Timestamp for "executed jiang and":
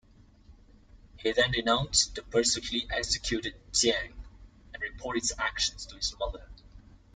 2.89-4.81